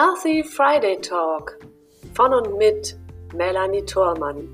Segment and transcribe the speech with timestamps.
[0.00, 1.58] Healthy Friday Talk
[2.14, 2.96] von und mit
[3.34, 4.48] Melanie Thormann.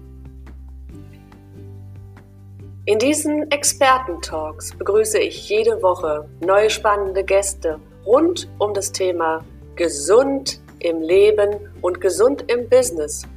[2.87, 9.45] In diesen Experten-Talks begrüße ich jede Woche neue spannende Gäste rund um das Thema
[9.77, 13.29] Gesund im Leben und gesund im Business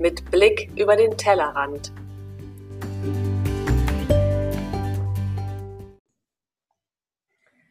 [0.00, 1.92] mit Blick über den Tellerrand.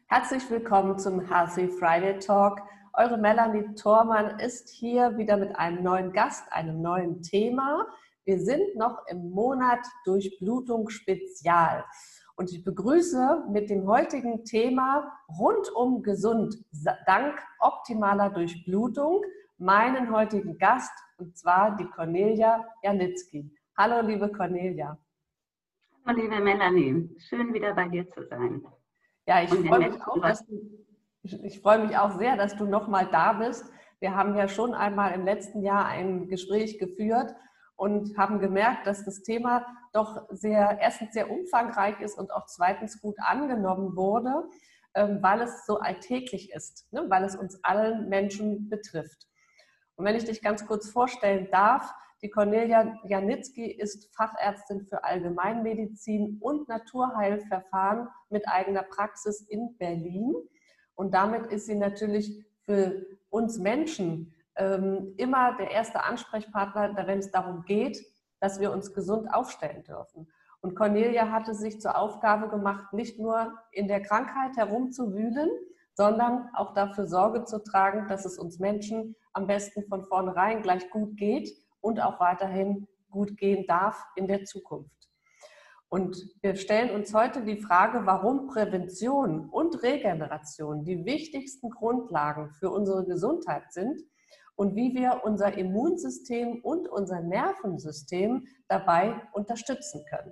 [0.08, 2.62] Herzlich willkommen zum Healthy Friday Talk.
[2.94, 7.88] Eure Melanie Thormann ist hier wieder mit einem neuen Gast, einem neuen Thema.
[8.26, 11.86] Wir sind noch im Monat Durchblutung Spezial.
[12.36, 15.10] Und ich begrüße mit dem heutigen Thema
[15.40, 16.58] rundum gesund,
[17.06, 19.24] dank optimaler Durchblutung,
[19.58, 23.50] meinen heutigen Gast, und zwar die Cornelia Janitzki.
[23.78, 24.98] Hallo, liebe Cornelia.
[26.06, 27.10] Hallo, liebe Melanie.
[27.20, 28.66] Schön, wieder bei dir zu sein.
[29.28, 30.60] Ja, ich freue mich auch, dass du,
[31.24, 33.66] ich freue mich auch sehr, dass du nochmal da bist.
[34.00, 37.36] Wir haben ja schon einmal im letzten Jahr ein Gespräch geführt
[37.76, 43.02] und haben gemerkt, dass das Thema doch sehr, erstens sehr umfangreich ist und auch zweitens
[43.02, 44.50] gut angenommen wurde,
[44.96, 49.28] ähm, weil es so alltäglich ist, ne, weil es uns allen Menschen betrifft.
[49.96, 56.38] Und wenn ich dich ganz kurz vorstellen darf, die Cornelia Janitzki ist Fachärztin für Allgemeinmedizin
[56.40, 60.36] und Naturheilverfahren mit eigener Praxis in Berlin.
[61.02, 67.32] Und damit ist sie natürlich für uns Menschen ähm, immer der erste Ansprechpartner, wenn es
[67.32, 68.06] darum geht,
[68.40, 70.28] dass wir uns gesund aufstellen dürfen.
[70.62, 75.50] Und Cornelia hatte sich zur Aufgabe gemacht, nicht nur in der Krankheit herumzuwühlen,
[75.96, 80.88] sondern auch dafür Sorge zu tragen, dass es uns Menschen am besten von vornherein gleich
[80.92, 81.50] gut geht
[81.80, 85.01] und auch weiterhin gut gehen darf in der Zukunft.
[85.92, 92.70] Und wir stellen uns heute die Frage, warum Prävention und Regeneration die wichtigsten Grundlagen für
[92.70, 94.02] unsere Gesundheit sind
[94.56, 100.32] und wie wir unser Immunsystem und unser Nervensystem dabei unterstützen können.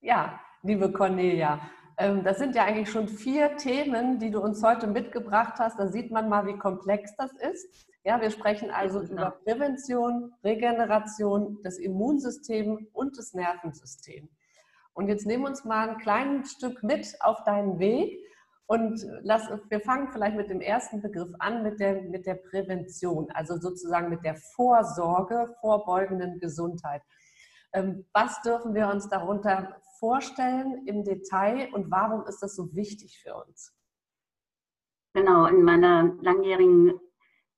[0.00, 1.58] Ja, liebe Cornelia,
[1.98, 5.76] ähm, das sind ja eigentlich schon vier Themen, die du uns heute mitgebracht hast.
[5.80, 7.88] Da sieht man mal, wie komplex das ist.
[8.04, 9.08] Ja, wir sprechen also ja.
[9.08, 14.28] über Prävention, Regeneration, das Immunsystem und das Nervensystem.
[14.92, 18.20] Und jetzt nehmen wir uns mal ein kleines Stück mit auf deinen Weg
[18.66, 23.30] und lass, wir fangen vielleicht mit dem ersten Begriff an, mit der, mit der Prävention,
[23.32, 27.02] also sozusagen mit der Vorsorge, vorbeugenden Gesundheit.
[27.72, 33.18] Ähm, was dürfen wir uns darunter vorstellen im Detail und warum ist das so wichtig
[33.22, 33.74] für uns?
[35.14, 37.00] Genau, in meiner langjährigen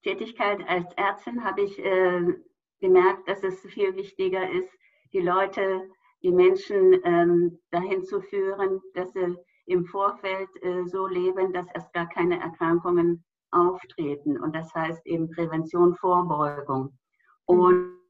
[0.06, 2.22] Tätigkeit als Ärztin habe ich äh,
[2.78, 4.70] gemerkt, dass es viel wichtiger ist,
[5.12, 5.90] die Leute,
[6.22, 9.36] die Menschen ähm, dahin zu führen, dass sie
[9.66, 14.40] im Vorfeld äh, so leben, dass erst gar keine Erkrankungen auftreten.
[14.40, 16.96] Und das heißt eben Prävention, Vorbeugung.
[17.48, 17.58] Mhm.
[17.58, 18.00] Und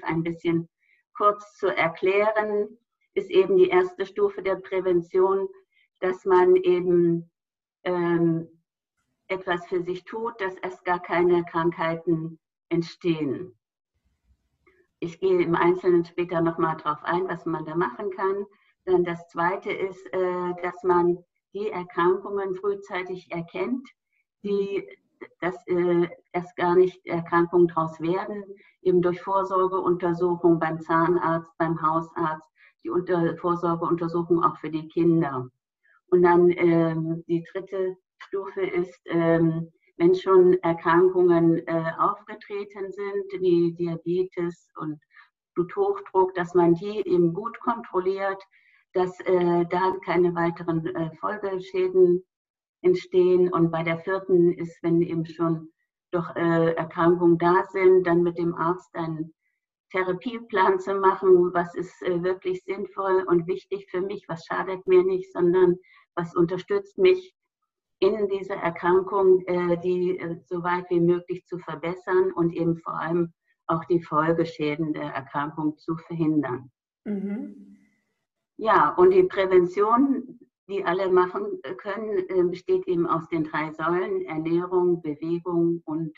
[0.00, 0.70] ein bisschen
[1.14, 2.78] kurz zu erklären,
[3.12, 5.48] ist eben die erste Stufe der Prävention,
[6.00, 7.30] dass man eben
[7.84, 8.48] ähm,
[9.28, 13.54] etwas für sich tut, dass erst gar keine Krankheiten entstehen.
[15.00, 18.46] Ich gehe im Einzelnen später nochmal darauf ein, was man da machen kann.
[18.84, 21.18] Dann das Zweite ist, äh, dass man
[21.54, 23.86] die Erkrankungen frühzeitig erkennt,
[24.42, 24.86] die
[25.40, 28.44] dass äh, erst gar nicht Erkrankungen daraus werden,
[28.82, 32.46] eben durch Vorsorgeuntersuchung beim Zahnarzt, beim Hausarzt,
[32.84, 35.48] die Unter Vorsorgeuntersuchung auch für die Kinder.
[36.10, 43.74] Und dann ähm, die dritte Stufe ist, ähm, wenn schon Erkrankungen äh, aufgetreten sind, wie
[43.74, 45.00] Diabetes und
[45.54, 48.40] Bluthochdruck, dass man die eben gut kontrolliert,
[48.92, 52.24] dass äh, da keine weiteren äh, Folgeschäden
[52.82, 53.52] entstehen.
[53.52, 55.68] Und bei der vierten ist, wenn eben schon
[56.10, 59.34] doch äh, Erkrankungen da sind, dann mit dem Arzt einen
[59.90, 65.02] Therapieplan zu machen, was ist äh, wirklich sinnvoll und wichtig für mich, was schadet mir
[65.02, 65.76] nicht, sondern
[66.18, 67.34] was unterstützt mich
[68.00, 73.00] in dieser Erkrankung, äh, die äh, so weit wie möglich zu verbessern und eben vor
[73.00, 73.32] allem
[73.66, 76.70] auch die Folgeschäden der Erkrankung zu verhindern.
[77.04, 77.76] Mhm.
[78.56, 84.22] Ja, und die Prävention, die alle machen können, äh, besteht eben aus den drei Säulen
[84.22, 86.16] Ernährung, Bewegung und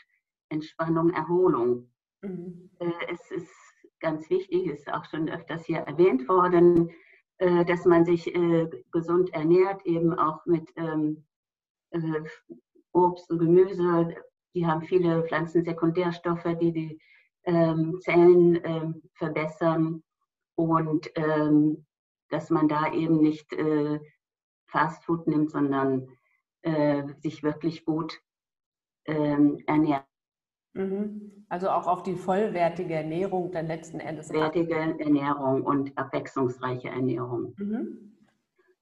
[0.49, 1.91] Entspannung, Erholung.
[2.21, 2.69] Mhm.
[2.79, 3.53] Es ist
[3.99, 6.91] ganz wichtig, ist auch schon öfters hier erwähnt worden,
[7.65, 8.31] dass man sich
[8.91, 11.25] gesund ernährt, eben auch mit ähm,
[12.91, 14.15] Obst und Gemüse.
[14.53, 17.01] Die haben viele Pflanzensekundärstoffe, die die
[17.45, 20.03] ähm, Zellen ähm, verbessern
[20.55, 21.85] und ähm,
[22.29, 23.99] dass man da eben nicht äh,
[24.67, 26.07] Fastfood nimmt, sondern
[26.61, 28.21] äh, sich wirklich gut
[29.05, 30.03] ähm, ernähren.
[30.03, 30.10] Mhm.
[31.49, 34.27] Also auch auf die vollwertige Ernährung dann letzten Endes.
[34.27, 37.53] Vollwertige Ernährung und abwechslungsreiche Ernährung.
[37.57, 38.15] Mhm.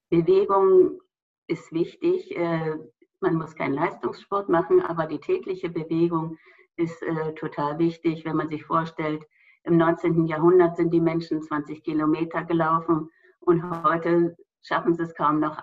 [0.09, 0.99] Bewegung
[1.47, 2.35] ist wichtig.
[2.37, 2.77] Äh,
[3.21, 6.37] man muss keinen Leistungssport machen, aber die tägliche Bewegung
[6.77, 9.25] ist äh, total wichtig, wenn man sich vorstellt,
[9.63, 10.25] im 19.
[10.25, 13.09] Jahrhundert sind die Menschen 20 Kilometer gelaufen
[13.39, 15.57] und heute schaffen sie es kaum noch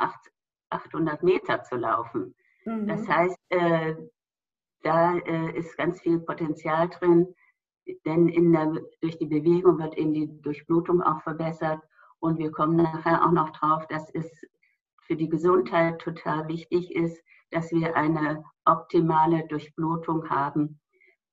[0.71, 2.35] 800 Meter zu laufen.
[2.65, 2.87] Mhm.
[2.89, 3.95] Das heißt, äh,
[4.83, 7.35] da äh, ist ganz viel Potenzial drin,
[8.05, 11.81] denn der, durch die Bewegung wird eben die Durchblutung auch verbessert.
[12.19, 14.29] Und wir kommen nachher auch noch drauf, dass es
[15.03, 20.81] für die Gesundheit total wichtig ist, dass wir eine optimale Durchblutung haben,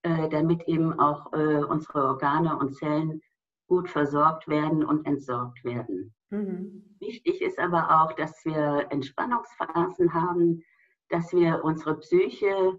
[0.03, 3.21] äh, damit eben auch äh, unsere Organe und Zellen
[3.67, 6.13] gut versorgt werden und entsorgt werden.
[6.29, 6.95] Mhm.
[6.99, 10.63] Wichtig ist aber auch, dass wir Entspannungsphasen haben,
[11.09, 12.77] dass wir unsere Psyche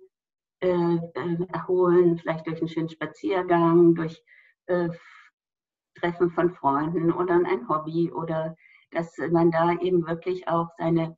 [0.65, 4.25] äh, äh, erholen, vielleicht durch einen schönen Spaziergang, durch
[4.67, 4.89] äh,
[5.97, 8.57] Treffen von Freunden oder ein Hobby oder
[8.91, 11.17] dass man da eben wirklich auch seine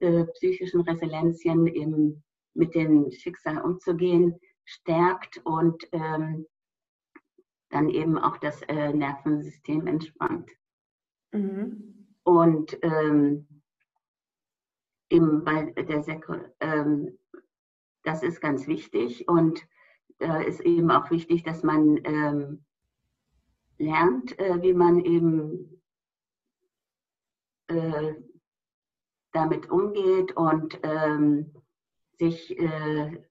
[0.00, 2.24] äh, psychischen Resilienzien eben
[2.54, 6.46] mit dem Schicksal umzugehen stärkt und ähm,
[7.70, 10.50] dann eben auch das äh, Nervensystem entspannt.
[11.32, 12.16] Mhm.
[12.24, 13.46] Und ähm,
[15.10, 16.26] eben bei der Sek
[16.60, 17.17] ähm,
[18.02, 19.66] das ist ganz wichtig und
[20.18, 22.64] da ist eben auch wichtig, dass man ähm,
[23.78, 25.82] lernt, äh, wie man eben
[27.68, 28.14] äh,
[29.32, 31.54] damit umgeht und ähm,
[32.18, 33.22] sich äh,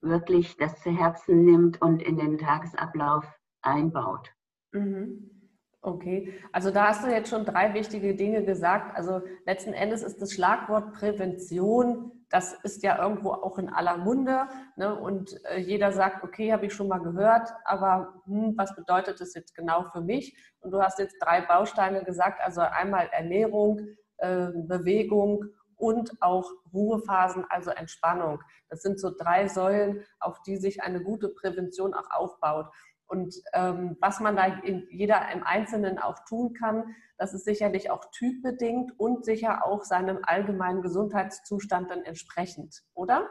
[0.00, 3.26] wirklich das zu Herzen nimmt und in den Tagesablauf
[3.62, 4.32] einbaut.
[4.72, 5.37] Mhm.
[5.80, 8.96] Okay, also da hast du jetzt schon drei wichtige Dinge gesagt.
[8.96, 14.48] Also letzten Endes ist das Schlagwort Prävention, das ist ja irgendwo auch in aller Munde.
[14.76, 14.98] Ne?
[14.98, 19.34] Und äh, jeder sagt, okay, habe ich schon mal gehört, aber hm, was bedeutet das
[19.34, 20.36] jetzt genau für mich?
[20.60, 23.80] Und du hast jetzt drei Bausteine gesagt, also einmal Ernährung,
[24.18, 25.44] äh, Bewegung
[25.76, 28.42] und auch Ruhephasen, also Entspannung.
[28.68, 32.66] Das sind so drei Säulen, auf die sich eine gute Prävention auch aufbaut.
[33.08, 37.90] Und ähm, was man da in jeder im Einzelnen auch tun kann, das ist sicherlich
[37.90, 43.28] auch typbedingt und sicher auch seinem allgemeinen Gesundheitszustand dann entsprechend, oder?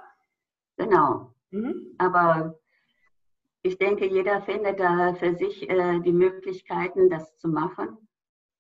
[0.78, 1.34] Genau.
[1.52, 1.96] Mhm.
[2.00, 2.60] Aber
[3.62, 7.98] ich denke, jeder findet da für sich äh, die Möglichkeiten, das zu machen.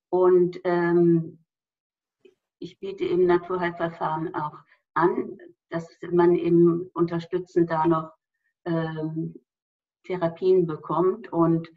[0.09, 1.43] Und ähm,
[2.59, 4.57] ich biete eben Naturheilverfahren auch
[4.93, 5.37] an,
[5.69, 8.13] dass man eben unterstützend da noch
[8.65, 9.35] ähm,
[10.07, 11.31] Therapien bekommt.
[11.31, 11.69] Und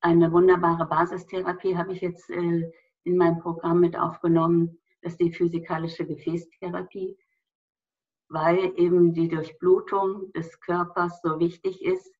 [0.00, 2.70] eine wunderbare Basistherapie habe ich jetzt äh,
[3.04, 7.18] in mein Programm mit aufgenommen, das ist die physikalische Gefäßtherapie,
[8.28, 12.10] weil eben die Durchblutung des Körpers so wichtig ist.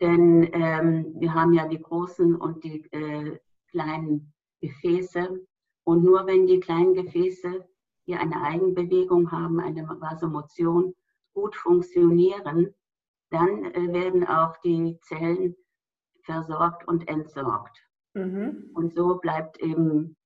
[0.00, 3.38] Denn ähm, wir haben ja die großen und die äh,
[3.70, 5.46] kleinen Gefäße.
[5.84, 7.64] Und nur wenn die kleinen Gefäße
[8.06, 10.94] hier eine Eigenbewegung haben, eine Vasomotion,
[11.34, 12.74] gut funktionieren,
[13.34, 15.56] dann äh, werden auch die Zellen
[16.24, 17.76] versorgt und entsorgt.
[18.14, 18.70] Mhm.
[18.74, 20.16] Und so bleibt eben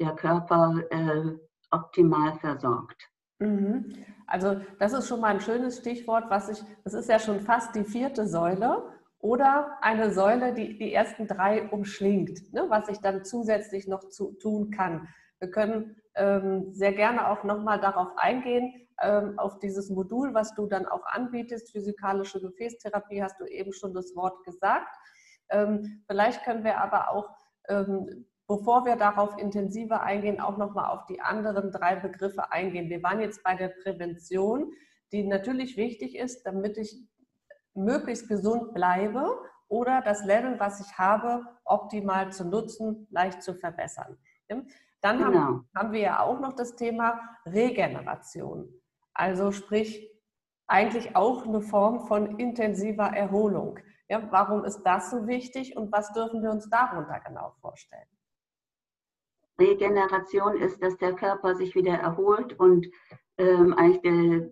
[0.00, 1.36] der Körper äh,
[1.70, 3.08] optimal versorgt.
[3.40, 3.92] Mhm.
[4.26, 7.74] Also das ist schon mal ein schönes Stichwort, was ich, das ist ja schon fast
[7.74, 8.82] die vierte Säule
[9.18, 14.32] oder eine Säule, die die ersten drei umschlingt, ne, was ich dann zusätzlich noch zu,
[14.40, 15.08] tun kann.
[15.38, 18.81] Wir können ähm, sehr gerne auch nochmal darauf eingehen,
[19.36, 24.14] auf dieses Modul, was du dann auch anbietest, physikalische Gefäßtherapie, hast du eben schon das
[24.14, 24.94] Wort gesagt.
[25.50, 27.30] Ähm, vielleicht können wir aber auch,
[27.68, 32.90] ähm, bevor wir darauf intensiver eingehen, auch nochmal auf die anderen drei Begriffe eingehen.
[32.90, 34.72] Wir waren jetzt bei der Prävention,
[35.12, 37.06] die natürlich wichtig ist, damit ich
[37.74, 44.18] möglichst gesund bleibe oder das Level, was ich habe, optimal zu nutzen, leicht zu verbessern.
[45.00, 45.24] Dann genau.
[45.24, 48.68] haben, haben wir ja auch noch das Thema Regeneration.
[49.14, 50.08] Also sprich,
[50.66, 53.78] eigentlich auch eine Form von intensiver Erholung.
[54.08, 58.08] Ja, warum ist das so wichtig und was dürfen wir uns darunter genau vorstellen?
[59.58, 62.86] Regeneration ist, dass der Körper sich wieder erholt und
[63.38, 64.50] ähm, eigentlich der,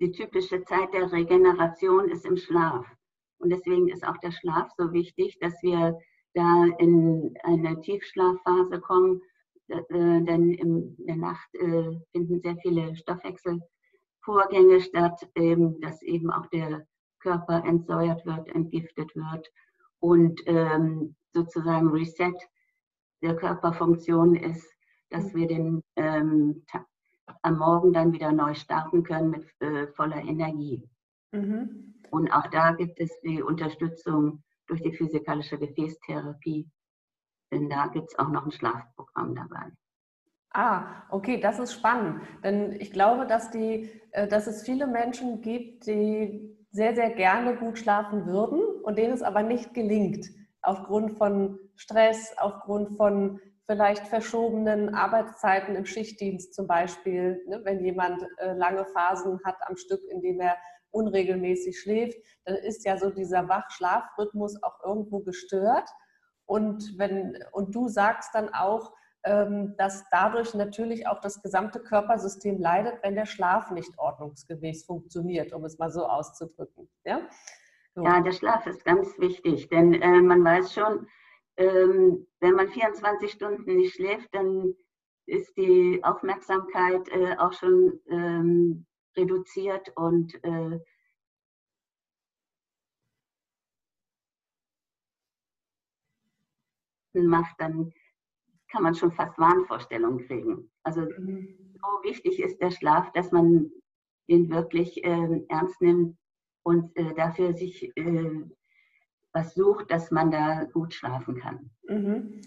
[0.00, 2.86] die typische Zeit der Regeneration ist im Schlaf.
[3.38, 5.98] Und deswegen ist auch der Schlaf so wichtig, dass wir
[6.34, 9.22] da in eine Tiefschlafphase kommen,
[9.68, 16.86] denn in der Nacht äh, finden sehr viele Stoffwechselvorgänge statt, ähm, dass eben auch der
[17.20, 19.48] Körper entsäuert wird, entgiftet wird
[20.00, 22.34] und ähm, sozusagen Reset
[23.22, 24.66] der Körperfunktion ist,
[25.10, 26.64] dass wir den ähm,
[27.42, 30.88] am Morgen dann wieder neu starten können mit äh, voller Energie.
[31.32, 31.94] Mhm.
[32.10, 36.68] Und auch da gibt es die Unterstützung durch die physikalische Gefäßtherapie,
[37.52, 39.72] denn da gibt es auch noch ein Schlafprogramm dabei.
[40.50, 42.22] Ah, okay, das ist spannend.
[42.42, 47.56] Denn ich glaube, dass, die, äh, dass es viele Menschen gibt, die sehr, sehr gerne
[47.56, 50.26] gut schlafen würden und denen es aber nicht gelingt,
[50.62, 58.22] aufgrund von Stress, aufgrund von vielleicht verschobenen Arbeitszeiten im Schichtdienst zum Beispiel, ne, wenn jemand
[58.38, 60.56] äh, lange Phasen hat am Stück, in dem er
[60.90, 65.88] unregelmäßig schläft, dann ist ja so dieser Wach-Schlafrhythmus auch irgendwo gestört.
[66.48, 72.58] Und, wenn, und du sagst dann auch, ähm, dass dadurch natürlich auch das gesamte Körpersystem
[72.58, 76.88] leidet, wenn der Schlaf nicht ordnungsgemäß funktioniert, um es mal so auszudrücken.
[77.04, 77.20] Ja,
[77.94, 78.02] so.
[78.02, 81.06] ja der Schlaf ist ganz wichtig, denn äh, man weiß schon,
[81.58, 84.74] ähm, wenn man 24 Stunden nicht schläft, dann
[85.26, 88.86] ist die Aufmerksamkeit äh, auch schon ähm,
[89.18, 90.80] reduziert und äh,
[97.14, 97.92] macht, dann
[98.70, 100.70] kann man schon fast Wahnvorstellungen kriegen.
[100.82, 101.74] Also mhm.
[101.74, 103.70] so wichtig ist der Schlaf, dass man
[104.26, 106.16] ihn wirklich äh, ernst nimmt
[106.62, 108.44] und äh, dafür sich äh,
[109.32, 111.70] was sucht, dass man da gut schlafen kann.
[111.88, 112.40] Mhm.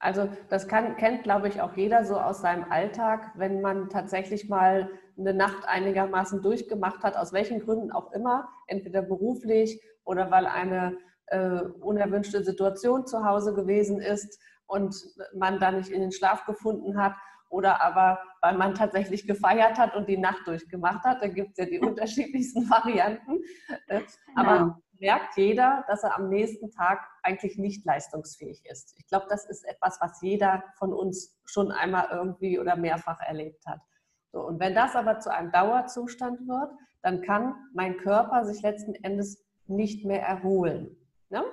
[0.00, 4.48] Also das kann, kennt, glaube ich, auch jeder so aus seinem Alltag, wenn man tatsächlich
[4.48, 10.46] mal eine Nacht einigermaßen durchgemacht hat, aus welchen Gründen auch immer, entweder beruflich oder weil
[10.46, 10.96] eine
[11.30, 14.94] äh, unerwünschte Situation zu Hause gewesen ist und
[15.34, 17.14] man da nicht in den Schlaf gefunden hat
[17.50, 21.22] oder aber weil man tatsächlich gefeiert hat und die Nacht durchgemacht hat.
[21.22, 23.38] Da gibt es ja die unterschiedlichsten Varianten.
[23.88, 24.02] Äh,
[24.36, 28.94] aber genau merkt jeder, dass er am nächsten Tag eigentlich nicht leistungsfähig ist.
[28.98, 33.64] Ich glaube, das ist etwas, was jeder von uns schon einmal irgendwie oder mehrfach erlebt
[33.66, 33.80] hat.
[34.32, 36.70] So, und wenn das aber zu einem Dauerzustand wird,
[37.02, 40.96] dann kann mein Körper sich letzten Endes nicht mehr erholen.
[41.30, 41.44] Ne?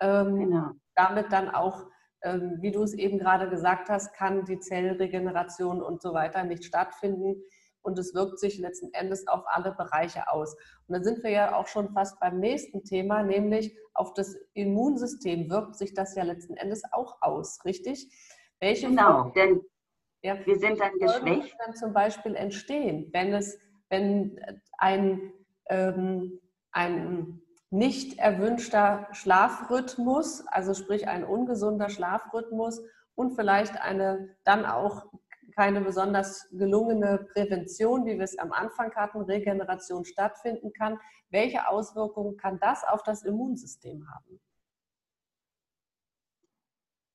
[0.00, 0.70] Ähm, genau.
[0.94, 1.86] Damit dann auch,
[2.22, 6.64] ähm, wie du es eben gerade gesagt hast, kann die Zellregeneration und so weiter nicht
[6.64, 7.42] stattfinden
[7.82, 10.54] und es wirkt sich letzten Endes auf alle Bereiche aus.
[10.86, 15.50] Und dann sind wir ja auch schon fast beim nächsten Thema, nämlich auf das Immunsystem
[15.50, 18.08] wirkt sich das ja letzten Endes auch aus, richtig?
[18.60, 19.60] Welche genau, denn
[20.22, 21.56] ja, wir sind dann geschwächt.
[21.58, 24.38] dann zum Beispiel entstehen, wenn es, wenn
[24.78, 25.32] ein,
[25.68, 27.41] ähm, ein
[27.72, 32.82] nicht erwünschter Schlafrhythmus, also sprich ein ungesunder Schlafrhythmus
[33.14, 35.06] und vielleicht eine dann auch
[35.56, 40.98] keine besonders gelungene Prävention, wie wir es am Anfang hatten, Regeneration stattfinden kann.
[41.30, 44.40] Welche Auswirkungen kann das auf das Immunsystem haben?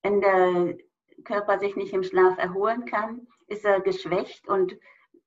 [0.01, 0.77] Wenn der
[1.23, 4.73] Körper sich nicht im Schlaf erholen kann, ist er geschwächt und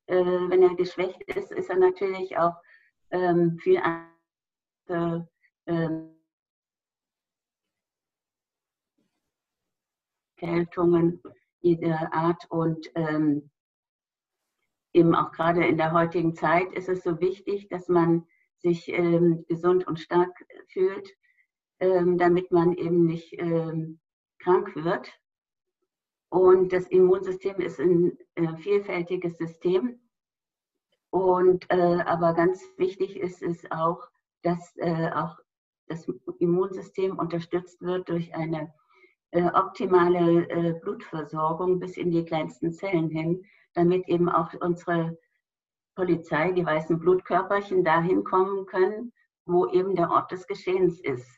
[0.07, 2.55] äh, wenn er geschwächt ist, ist er natürlich auch
[3.11, 3.81] ähm, viel
[4.91, 5.21] äh,
[5.67, 6.11] ähm,
[10.41, 11.21] Erkältungen
[11.61, 12.45] jeder Art.
[12.49, 13.49] Und ähm,
[14.93, 18.25] eben auch gerade in der heutigen Zeit ist es so wichtig, dass man
[18.57, 21.09] sich ähm, gesund und stark fühlt,
[21.79, 23.99] ähm, damit man eben nicht ähm,
[24.39, 25.11] krank wird.
[26.29, 29.99] Und das Immunsystem ist ein äh, vielfältiges System.
[31.09, 34.07] Und äh, aber ganz wichtig ist es auch,
[34.43, 35.37] dass äh, auch
[35.87, 36.07] das
[36.39, 38.73] Immunsystem unterstützt wird durch eine
[39.31, 43.43] äh, optimale äh, Blutversorgung bis in die kleinsten Zellen hin,
[43.73, 45.17] damit eben auch unsere
[45.95, 49.11] Polizei, die weißen Blutkörperchen dahin kommen können,
[49.45, 51.29] wo eben der Ort des Geschehens ist.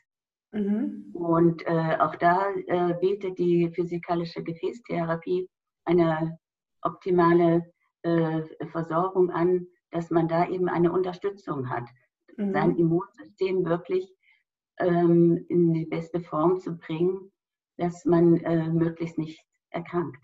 [0.52, 1.10] Mhm.
[1.12, 5.48] Und äh, auch da äh, bietet die physikalische Gefäßtherapie
[5.84, 6.38] eine
[6.82, 11.88] optimale äh, Versorgung an, dass man da eben eine Unterstützung hat,
[12.36, 12.52] mhm.
[12.52, 14.12] sein Immunsystem wirklich
[14.78, 17.32] ähm, in die beste Form zu bringen,
[17.76, 20.22] dass man äh, möglichst nicht erkrankt.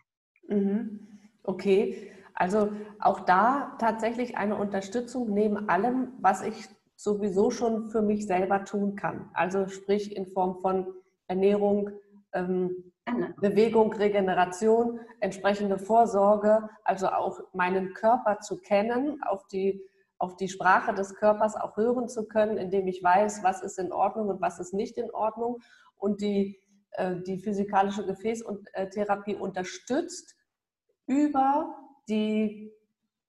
[0.49, 1.09] Mhm.
[1.43, 8.27] Okay, also auch da tatsächlich eine Unterstützung neben allem, was ich sowieso schon für mich
[8.27, 9.31] selber tun kann.
[9.33, 10.87] Also sprich in Form von
[11.29, 11.91] Ernährung,
[12.33, 13.29] ähm, genau.
[13.41, 19.83] Bewegung, Regeneration, entsprechende Vorsorge, also auch meinen Körper zu kennen, auf die,
[20.21, 23.93] auf die Sprache des Körpers auch hören zu können, indem ich weiß, was ist in
[23.93, 25.59] Ordnung und was ist nicht in Ordnung
[25.97, 26.61] und die
[26.93, 30.37] äh, die physikalische Gefäßtherapie unterstützt
[31.07, 31.77] über
[32.09, 32.73] die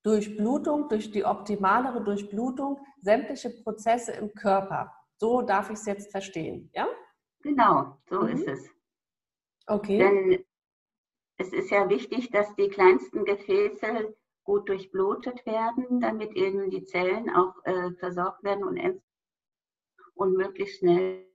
[0.03, 4.91] Durchblutung, durch die optimalere Durchblutung sämtliche Prozesse im Körper.
[5.17, 6.87] So darf ich es jetzt verstehen, ja?
[7.41, 8.29] Genau, so mhm.
[8.29, 8.69] ist es.
[9.67, 9.99] Okay.
[9.99, 10.45] Denn
[11.37, 14.15] es ist ja wichtig, dass die kleinsten Gefäße
[14.51, 19.01] gut durchblutet werden, damit eben die Zellen auch äh, versorgt werden und,
[20.13, 21.25] und möglichst schnell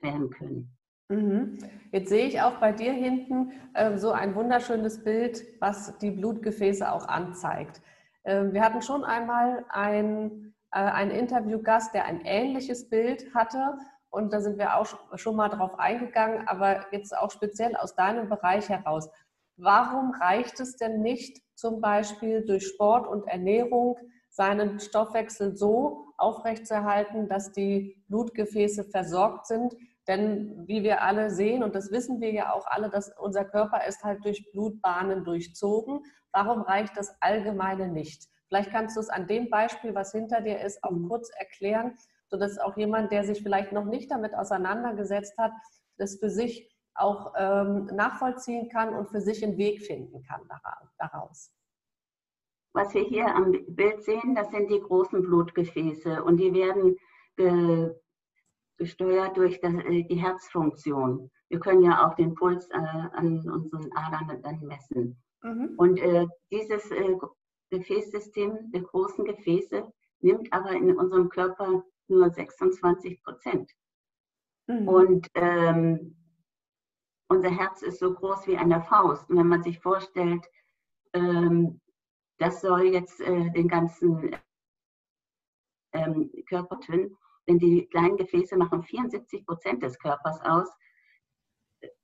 [0.00, 0.76] werden können.
[1.10, 1.58] Mhm.
[1.92, 6.90] Jetzt sehe ich auch bei dir hinten äh, so ein wunderschönes Bild, was die Blutgefäße
[6.90, 7.80] auch anzeigt.
[8.24, 13.78] Äh, wir hatten schon einmal ein, äh, einen Interviewgast, der ein ähnliches Bild hatte.
[14.10, 18.28] Und da sind wir auch schon mal drauf eingegangen, aber jetzt auch speziell aus deinem
[18.28, 19.08] Bereich heraus.
[19.56, 23.98] Warum reicht es denn nicht, zum Beispiel durch Sport und Ernährung
[24.28, 29.76] seinen Stoffwechsel so aufrechtzuerhalten, dass die Blutgefäße versorgt sind?
[30.08, 33.86] Denn wie wir alle sehen, und das wissen wir ja auch alle, dass unser Körper
[33.86, 36.00] ist halt durch Blutbahnen durchzogen.
[36.32, 38.28] Warum reicht das Allgemeine nicht?
[38.48, 41.08] Vielleicht kannst du es an dem Beispiel, was hinter dir ist, auch mhm.
[41.08, 41.96] kurz erklären,
[42.30, 45.52] sodass auch jemand, der sich vielleicht noch nicht damit auseinandergesetzt hat,
[45.98, 50.40] das für sich auch ähm, nachvollziehen kann und für sich einen Weg finden kann
[50.98, 51.52] daraus.
[52.72, 56.96] Was wir hier am Bild sehen, das sind die großen Blutgefäße und die werden
[57.36, 57.90] äh,
[58.76, 61.30] gesteuert durch das, äh, die Herzfunktion.
[61.48, 65.20] Wir können ja auch den Puls äh, an unseren Adern dann messen.
[65.42, 65.74] Mhm.
[65.76, 67.16] Und äh, dieses äh,
[67.70, 73.70] Gefäßsystem der großen Gefäße nimmt aber in unserem Körper nur 26 Prozent.
[74.66, 74.88] Mhm.
[74.88, 76.16] Und ähm,
[77.28, 79.30] unser Herz ist so groß wie eine Faust.
[79.30, 80.44] Und wenn man sich vorstellt,
[81.12, 81.80] ähm,
[82.38, 84.36] das soll jetzt äh, den ganzen
[85.92, 87.16] ähm, Körper tun,
[87.48, 90.68] denn die kleinen Gefäße machen 74 Prozent des Körpers aus,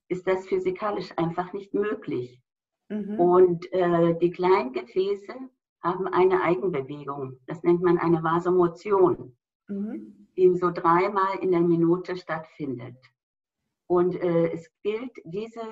[0.08, 2.40] ist das physikalisch einfach nicht möglich.
[2.88, 3.18] Mhm.
[3.18, 5.34] Und äh, die kleinen Gefäße
[5.82, 7.38] haben eine Eigenbewegung.
[7.46, 9.36] Das nennt man eine Vasomotion,
[9.68, 10.28] mhm.
[10.36, 12.96] die so dreimal in der Minute stattfindet.
[13.88, 15.62] Und äh, es gilt, diese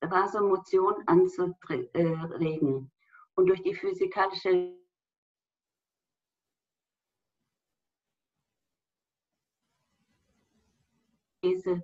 [0.00, 2.90] Vasomotion anzuregen.
[3.34, 4.74] Und durch die physikalische
[11.42, 11.82] Gefäße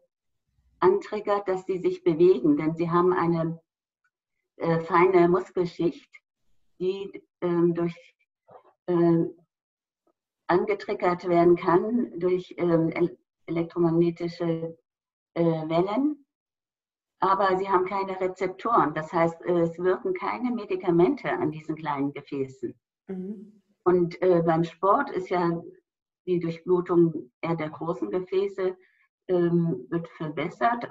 [0.81, 3.61] antriggert, dass sie sich bewegen, denn sie haben eine
[4.57, 6.11] äh, feine Muskelschicht,
[6.79, 7.95] die ähm, durch
[8.87, 9.25] äh,
[10.51, 12.93] angetriggert werden kann durch ähm,
[13.47, 14.77] elektromagnetische
[15.35, 16.27] äh, Wellen.
[17.21, 18.95] Aber sie haben keine Rezeptoren.
[18.95, 22.75] Das heißt, es wirken keine Medikamente an diesen kleinen Gefäßen.
[23.09, 23.63] Mhm.
[23.85, 25.63] Und äh, beim Sport ist ja
[26.27, 28.77] die Durchblutung eher der großen Gefäße
[29.29, 30.89] ähm, wird verbessert,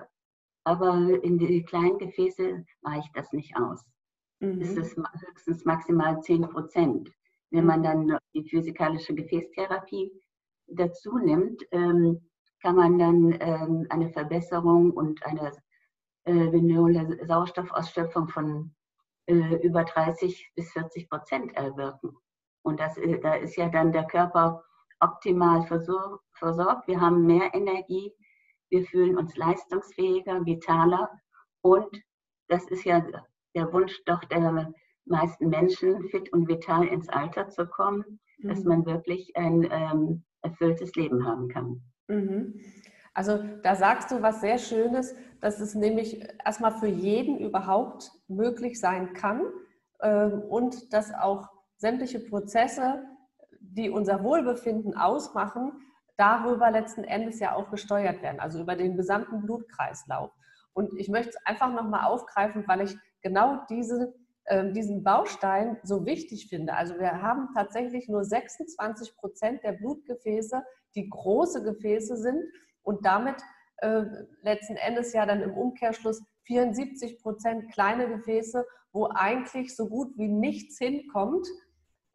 [0.63, 3.83] aber in die kleinen Gefäße reicht das nicht aus.
[4.39, 4.61] Mhm.
[4.61, 7.11] Es ist höchstens maximal 10 Prozent.
[7.51, 10.11] Wenn man dann die physikalische Gefäßtherapie
[10.67, 12.29] dazu nimmt, ähm,
[12.61, 15.51] kann man dann ähm, eine Verbesserung und eine
[16.25, 18.75] äh, Sauerstoffausschöpfung von
[19.27, 22.15] äh, über 30 bis 40 Prozent erwirken.
[22.61, 24.63] Und das, äh, da ist ja dann der Körper
[24.99, 26.87] optimal versorgt.
[26.87, 28.13] Wir haben mehr Energie,
[28.69, 31.09] wir fühlen uns leistungsfähiger, vitaler
[31.61, 32.03] und
[32.47, 33.05] das ist ja
[33.55, 34.73] der Wunsch doch der
[35.09, 38.47] meisten Menschen, fit und vital ins Alter zu kommen, mhm.
[38.47, 41.81] dass man wirklich ein ähm, erfülltes Leben haben kann.
[42.07, 42.59] Mhm.
[43.13, 48.79] Also da sagst du was sehr Schönes, dass es nämlich erstmal für jeden überhaupt möglich
[48.79, 49.41] sein kann
[50.01, 53.03] ähm, und dass auch sämtliche Prozesse,
[53.59, 55.73] die unser Wohlbefinden ausmachen,
[56.17, 60.31] darüber letzten Endes ja auch gesteuert werden, also über den gesamten Blutkreislauf.
[60.73, 64.13] Und ich möchte es einfach nochmal aufgreifen, weil ich genau diese,
[64.73, 66.73] diesen Baustein so wichtig finde.
[66.73, 70.63] Also wir haben tatsächlich nur 26 Prozent der Blutgefäße,
[70.95, 72.43] die große Gefäße sind
[72.81, 73.35] und damit
[73.77, 74.03] äh,
[74.41, 80.27] letzten Endes ja dann im Umkehrschluss 74 Prozent kleine Gefäße, wo eigentlich so gut wie
[80.27, 81.47] nichts hinkommt,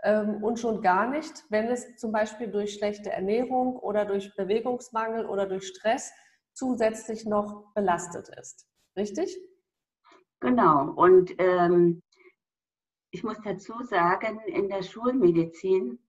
[0.05, 5.25] ähm, und schon gar nicht, wenn es zum Beispiel durch schlechte Ernährung oder durch Bewegungsmangel
[5.27, 6.13] oder durch Stress
[6.53, 8.67] zusätzlich noch belastet ist.
[8.97, 9.37] Richtig?
[10.41, 10.93] Genau.
[10.93, 12.03] Und ähm,
[13.15, 16.01] ich muss dazu sagen, in der Schulmedizin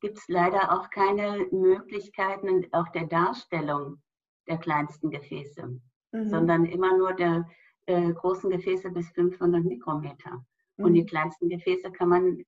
[0.00, 4.02] gibt es leider auch keine Möglichkeiten auch der Darstellung
[4.46, 5.80] der kleinsten Gefäße,
[6.12, 6.28] mhm.
[6.28, 7.48] sondern immer nur der
[7.86, 10.44] äh, großen Gefäße bis 500 Mikrometer.
[10.76, 10.84] Mhm.
[10.84, 12.44] Und die kleinsten Gefäße kann man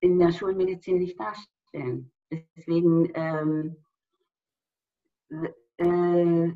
[0.00, 2.12] in der Schulmedizin nicht darstellen.
[2.54, 3.76] Deswegen ähm,
[5.78, 6.52] äh,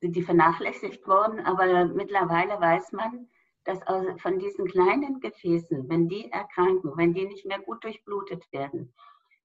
[0.00, 3.28] sind die vernachlässigt worden, aber mittlerweile weiß man,
[3.64, 3.80] dass
[4.20, 8.92] von diesen kleinen Gefäßen, wenn die erkranken, wenn die nicht mehr gut durchblutet werden,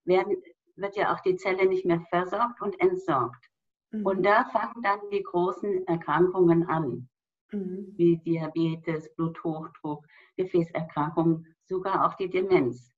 [0.05, 0.37] werden
[0.77, 3.45] wird ja auch die Zelle nicht mehr versorgt und entsorgt.
[3.91, 4.05] Mhm.
[4.05, 7.07] Und da fangen dann die großen Erkrankungen an.
[7.51, 7.93] mhm.
[7.97, 10.05] wie Diabetes, Bluthochdruck,
[10.37, 12.91] Gefäßerkrankungen, sogar auch die Demenz.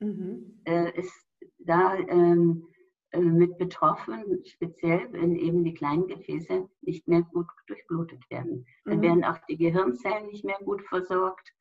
[0.00, 0.60] Mhm.
[0.64, 1.26] Äh, ist
[1.58, 2.75] da ähm, äh,
[3.20, 8.66] mit betroffen, speziell wenn eben die kleinen Gefäße nicht mehr gut durchblutet werden.
[8.84, 9.02] Dann mhm.
[9.02, 11.52] werden auch die Gehirnzellen nicht mehr gut versorgt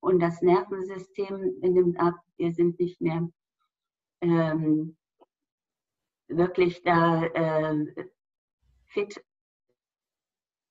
[0.00, 2.14] und das Nervensystem nimmt ab.
[2.36, 3.28] Wir sind nicht mehr
[4.20, 4.96] ähm,
[6.28, 8.08] wirklich da äh,
[8.86, 9.24] fit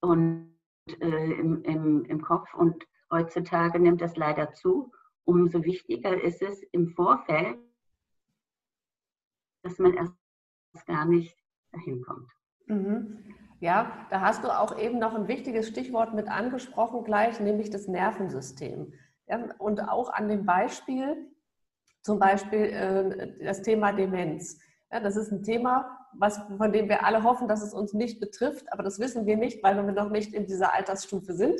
[0.00, 0.56] und
[1.00, 4.92] äh, im, im, im Kopf und heutzutage nimmt das leider zu.
[5.24, 7.58] Umso wichtiger ist es im Vorfeld,
[9.66, 11.36] dass man erst gar nicht
[11.72, 12.30] dahin kommt.
[12.66, 13.24] Mhm.
[13.60, 17.88] Ja, da hast du auch eben noch ein wichtiges Stichwort mit angesprochen gleich, nämlich das
[17.88, 18.92] Nervensystem.
[19.26, 21.16] Ja, und auch an dem Beispiel,
[22.02, 24.58] zum Beispiel äh, das Thema Demenz.
[24.92, 28.20] Ja, das ist ein Thema, was, von dem wir alle hoffen, dass es uns nicht
[28.20, 31.58] betrifft, aber das wissen wir nicht, weil wir noch nicht in dieser Altersstufe sind.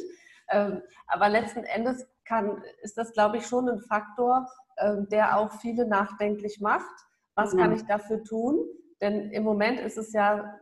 [0.49, 5.53] Ähm, aber letzten Endes kann, ist das, glaube ich, schon ein Faktor, äh, der auch
[5.61, 7.07] viele nachdenklich macht.
[7.37, 8.67] Was kann ich dafür tun?
[9.01, 10.59] Denn im Moment ist es ja.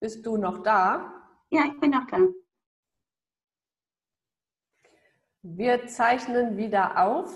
[0.00, 1.12] Bist du noch da?
[1.50, 2.18] Ja, ich bin noch da.
[5.42, 7.34] Wir zeichnen wieder auf.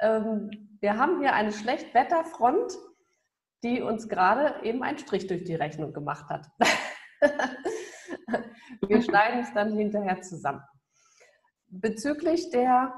[0.00, 0.50] Ähm,
[0.80, 2.78] wir haben hier eine Schlechtwetterfront,
[3.62, 6.48] die uns gerade eben einen Strich durch die Rechnung gemacht hat.
[8.88, 10.62] Wir schneiden es dann hinterher zusammen.
[11.68, 12.94] Bezüglich der,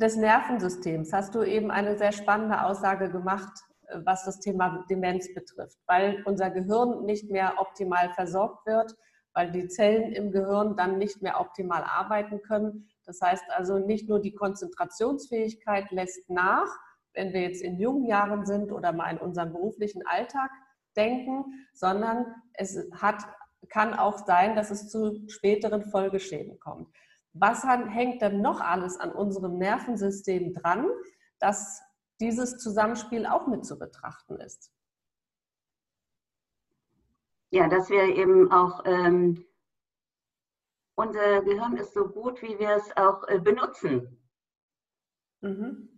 [0.00, 3.52] des Nervensystems hast du eben eine sehr spannende Aussage gemacht,
[3.88, 8.94] äh, was das Thema Demenz betrifft, weil unser Gehirn nicht mehr optimal versorgt wird,
[9.34, 14.06] weil die Zellen im Gehirn dann nicht mehr optimal arbeiten können das heißt also, nicht
[14.06, 16.68] nur die Konzentrationsfähigkeit lässt nach,
[17.14, 20.50] wenn wir jetzt in jungen Jahren sind oder mal in unserem beruflichen Alltag
[20.94, 23.24] denken, sondern es hat,
[23.70, 26.94] kann auch sein, dass es zu späteren Folgeschäden kommt.
[27.34, 30.88] Was hängt denn noch alles an unserem Nervensystem dran,
[31.38, 31.82] dass
[32.20, 34.72] dieses Zusammenspiel auch mit zu betrachten ist?
[37.50, 39.44] Ja, dass wir eben auch ähm,
[40.96, 44.20] unser Gehirn ist so gut, wie wir es auch äh, benutzen.
[45.40, 45.88] Mhm.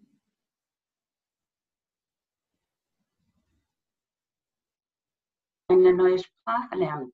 [5.68, 7.12] Eine neue Sprache lernen.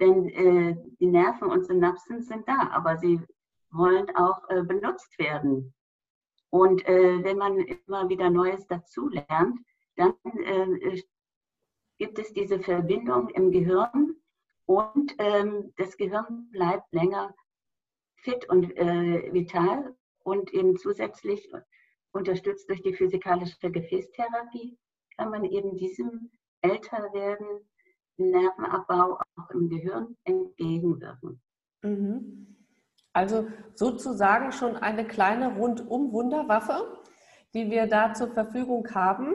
[0.00, 3.20] Denn äh, die Nerven und Synapsen sind da, aber sie
[3.76, 5.74] wollen auch äh, benutzt werden.
[6.50, 9.58] Und äh, wenn man immer wieder Neues dazu lernt,
[9.96, 11.02] dann äh,
[11.98, 14.16] gibt es diese Verbindung im Gehirn
[14.66, 17.34] und ähm, das Gehirn bleibt länger
[18.16, 21.50] fit und äh, vital und eben zusätzlich
[22.12, 24.78] unterstützt durch die physikalische Gefäßtherapie
[25.16, 27.68] kann man eben diesem Älterwerden,
[28.18, 31.40] Nervenabbau auch im Gehirn entgegenwirken.
[31.82, 32.55] Mhm.
[33.16, 37.02] Also sozusagen schon eine kleine Rundum-Wunderwaffe,
[37.54, 39.34] die wir da zur Verfügung haben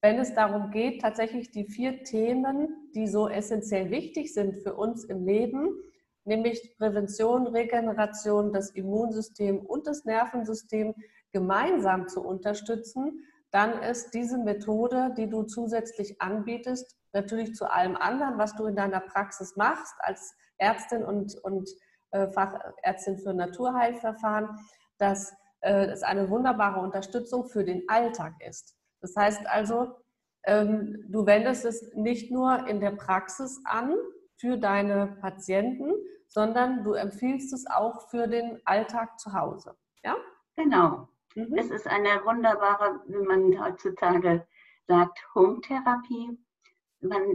[0.00, 5.04] wenn es darum geht, tatsächlich die vier Themen, die so essentiell wichtig sind für uns
[5.04, 5.76] im Leben,
[6.24, 10.94] nämlich Prävention, Regeneration, das Immunsystem und das Nervensystem
[11.32, 18.38] gemeinsam zu unterstützen, dann ist diese Methode, die du zusätzlich anbietest, natürlich zu allem anderen,
[18.38, 21.68] was du in deiner Praxis machst als Ärztin und, und
[22.32, 24.48] Fachärztin für Naturheilverfahren,
[24.98, 28.76] dass äh, es eine wunderbare Unterstützung für den Alltag ist.
[29.00, 29.96] Das heißt also,
[30.44, 33.94] ähm, du wendest es nicht nur in der Praxis an
[34.36, 35.92] für deine Patienten,
[36.28, 39.76] sondern du empfiehlst es auch für den Alltag zu Hause.
[40.04, 40.16] Ja?
[40.56, 41.08] Genau.
[41.34, 41.56] Mhm.
[41.56, 44.46] Es ist eine wunderbare, wie man heutzutage
[44.86, 46.38] sagt, Home-Therapie.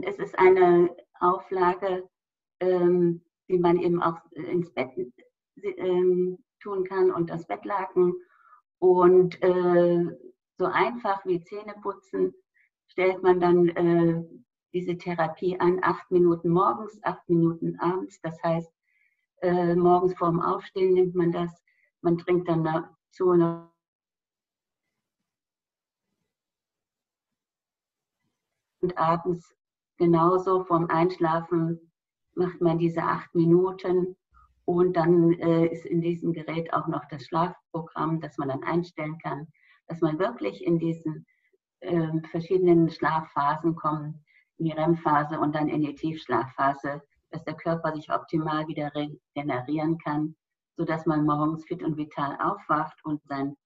[0.06, 2.08] es ist eine Auflage,
[2.60, 4.90] ähm, die man eben auch ins Bett
[5.62, 8.14] ähm, tun kann und das Bettlaken.
[8.78, 10.04] Und äh,
[10.58, 12.34] so einfach wie Zähneputzen
[12.88, 14.24] stellt man dann äh,
[14.72, 18.20] diese Therapie an, acht Minuten morgens, acht Minuten abends.
[18.22, 18.72] Das heißt,
[19.42, 21.50] äh, morgens vorm Aufstehen nimmt man das,
[22.02, 23.74] man trinkt dann dazu noch
[28.84, 29.56] und abends
[29.96, 31.90] genauso vorm Einschlafen
[32.36, 34.16] macht man diese acht Minuten
[34.64, 39.18] und dann äh, ist in diesem Gerät auch noch das Schlafprogramm, das man dann einstellen
[39.18, 39.48] kann
[39.86, 41.26] dass man wirklich in diesen
[41.80, 44.16] äh, verschiedenen Schlafphasen kommt,
[44.58, 49.98] in die REM-Phase und dann in die Tiefschlafphase, dass der Körper sich optimal wieder regenerieren
[49.98, 50.36] kann,
[50.76, 53.56] sodass man morgens fit und vital aufwacht und seinen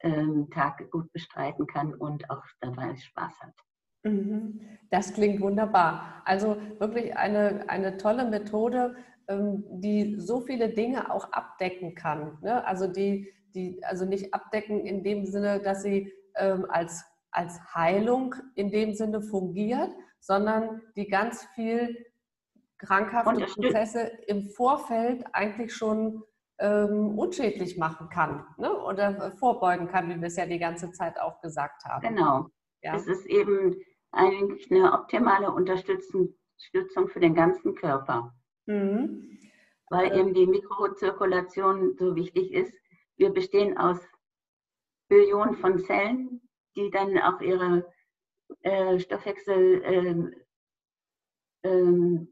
[0.00, 3.54] ähm, Tag gut bestreiten kann und auch dabei Spaß hat.
[4.06, 4.60] Mhm.
[4.90, 6.22] Das klingt wunderbar.
[6.24, 8.96] Also wirklich eine, eine tolle Methode,
[9.28, 12.38] ähm, die so viele Dinge auch abdecken kann.
[12.42, 12.64] Ne?
[12.66, 18.34] Also die, die also nicht abdecken in dem Sinne, dass sie ähm, als, als Heilung
[18.54, 19.90] in dem Sinne fungiert,
[20.20, 21.96] sondern die ganz viel
[22.78, 26.22] krankhafte Prozesse im Vorfeld eigentlich schon
[26.58, 28.72] ähm, unschädlich machen kann ne?
[28.72, 32.08] oder vorbeugen kann, wie wir es ja die ganze Zeit auch gesagt haben.
[32.08, 32.46] Genau.
[32.82, 32.94] Ja.
[32.94, 33.76] Es ist eben
[34.16, 36.34] eigentlich eine optimale Unterstützung
[37.08, 38.34] für den ganzen Körper.
[38.66, 39.38] Mhm.
[39.88, 42.74] Weil eben die Mikrozirkulation so wichtig ist.
[43.16, 44.00] Wir bestehen aus
[45.08, 46.40] Billionen von Zellen,
[46.74, 47.86] die dann auch ihre
[48.62, 50.34] äh, Stoffwechsel,
[51.62, 52.26] äh, äh,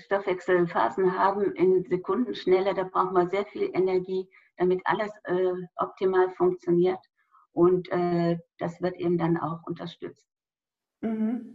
[0.00, 2.74] Stoffwechselphasen haben in Sekundenschnelle.
[2.74, 7.00] Da braucht man sehr viel Energie, damit alles äh, optimal funktioniert.
[7.52, 10.26] Und äh, das wird eben dann auch unterstützt.
[11.00, 11.54] Mhm.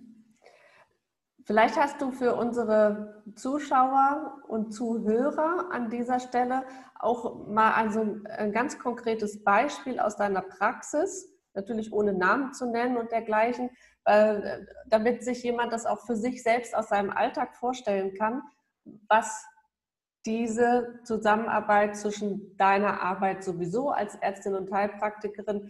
[1.45, 6.63] Vielleicht hast du für unsere Zuschauer und Zuhörer an dieser Stelle
[6.97, 12.95] auch mal also ein ganz konkretes Beispiel aus deiner Praxis, natürlich ohne Namen zu nennen
[12.95, 13.69] und dergleichen,
[14.05, 18.41] äh, damit sich jemand das auch für sich selbst aus seinem Alltag vorstellen kann,
[19.09, 19.45] was
[20.25, 25.69] diese Zusammenarbeit zwischen deiner Arbeit sowieso als Ärztin und Heilpraktikerin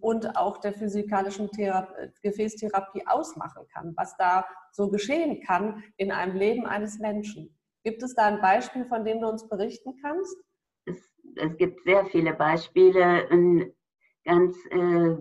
[0.00, 1.88] und auch der physikalischen Thera
[2.22, 7.56] Gefäßtherapie ausmachen kann, was da so geschehen kann in einem Leben eines Menschen.
[7.84, 10.36] Gibt es da ein Beispiel, von dem du uns berichten kannst?
[10.86, 10.96] Es,
[11.36, 13.28] es gibt sehr viele Beispiele.
[13.30, 13.72] Ein
[14.24, 15.16] ganz äh,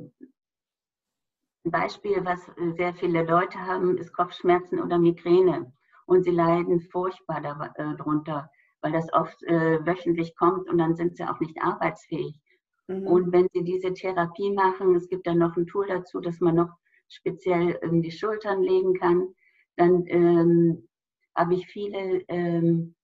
[1.64, 2.40] Beispiel, was
[2.76, 5.72] sehr viele Leute haben, ist Kopfschmerzen oder Migräne.
[6.06, 11.18] Und sie leiden furchtbar darunter, äh, weil das oft äh, wöchentlich kommt und dann sind
[11.18, 12.40] sie auch nicht arbeitsfähig.
[12.88, 13.08] Mhm.
[13.08, 16.56] Und wenn Sie diese Therapie machen, es gibt dann noch ein Tool dazu, dass man
[16.56, 16.70] noch
[17.10, 19.34] speziell in die Schultern legen kann,
[19.76, 20.88] dann ähm,
[21.36, 22.96] habe ich viele ähm,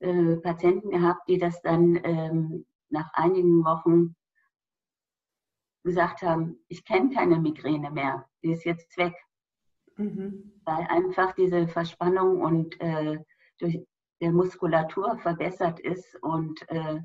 [0.00, 4.14] äh, Patienten gehabt, die das dann ähm, nach einigen Wochen
[5.82, 9.14] gesagt haben, ich kenne keine Migräne mehr, die ist jetzt weg.
[9.96, 10.60] Mhm.
[10.64, 13.18] Weil einfach diese Verspannung und äh,
[13.58, 13.80] durch
[14.20, 17.00] der Muskulatur verbessert ist und äh,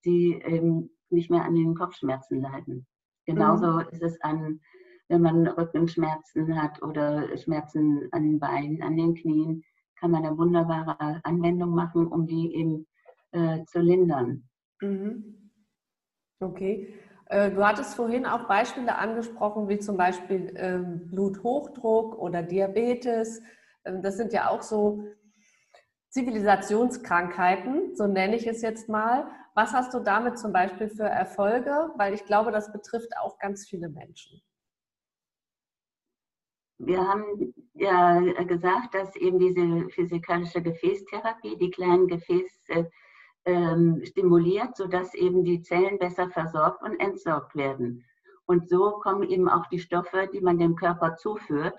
[0.00, 2.86] sie eben nicht mehr an den Kopfschmerzen leiden.
[3.26, 3.88] Genauso mhm.
[3.90, 4.60] ist es an,
[5.08, 9.62] wenn man Rückenschmerzen hat oder Schmerzen an den Beinen, an den Knien,
[9.98, 12.86] kann man eine wunderbare Anwendung machen, um die eben
[13.32, 14.48] äh, zu lindern.
[14.80, 15.50] Mhm.
[16.40, 16.94] Okay.
[17.26, 23.40] Äh, du hattest vorhin auch Beispiele angesprochen, wie zum Beispiel ähm, Bluthochdruck oder Diabetes.
[23.84, 25.06] Ähm, das sind ja auch so
[26.10, 29.26] Zivilisationskrankheiten, so nenne ich es jetzt mal.
[29.54, 31.92] Was hast du damit zum Beispiel für Erfolge?
[31.96, 34.42] Weil ich glaube, das betrifft auch ganz viele Menschen.
[36.78, 42.90] Wir haben ja gesagt, dass eben diese physikalische Gefäßtherapie die kleinen Gefäße
[43.44, 48.04] ähm, stimuliert, sodass eben die Zellen besser versorgt und entsorgt werden.
[48.46, 51.74] Und so kommen eben auch die Stoffe, die man dem Körper zuführt,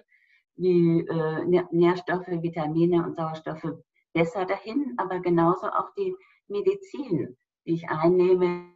[0.55, 3.73] wie äh, Nährstoffe, Vitamine und Sauerstoffe
[4.13, 6.15] besser dahin, aber genauso auch die
[6.47, 8.73] Medizin, ich einnehme,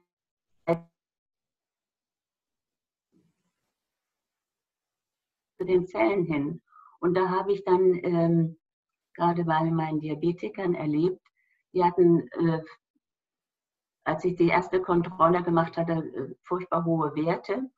[5.57, 6.61] zu den Zellen hin.
[6.99, 8.57] Und da habe ich dann ähm,
[9.13, 11.21] gerade bei meinen Diabetikern erlebt,
[11.73, 12.61] die hatten, äh,
[14.05, 17.69] als ich die erste Kontrolle gemacht hatte, äh, furchtbar hohe Werte.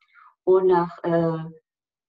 [0.43, 1.43] Und nach, äh,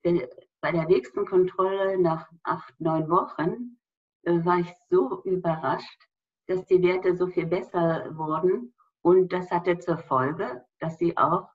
[0.04, 0.28] der,
[0.60, 3.78] bei der nächsten Kontrolle nach acht, neun Wochen
[4.22, 6.00] äh, war ich so überrascht,
[6.46, 8.71] dass die Werte so viel besser wurden.
[9.02, 11.48] Und das hatte zur Folge, dass sie auch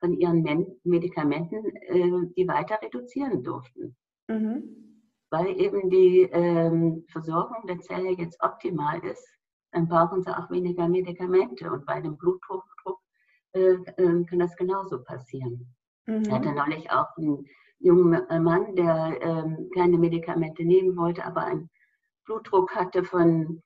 [0.00, 0.42] von ihren
[0.84, 3.96] Medikamenten äh, die weiter reduzieren durften.
[4.28, 5.08] Mhm.
[5.30, 9.26] Weil eben die ähm, Versorgung der Zelle jetzt optimal ist,
[9.72, 11.70] dann brauchen sie auch weniger Medikamente.
[11.70, 13.00] Und bei dem Bluthochdruck
[13.52, 15.74] äh, äh, kann das genauso passieren.
[16.06, 16.22] Mhm.
[16.22, 17.46] Ich hatte neulich auch einen
[17.78, 21.68] jungen Mann, der ähm, keine Medikamente nehmen wollte, aber ein
[22.24, 23.62] Blutdruck hatte von